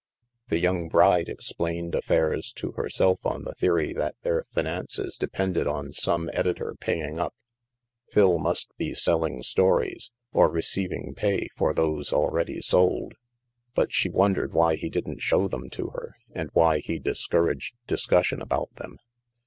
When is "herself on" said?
2.71-3.43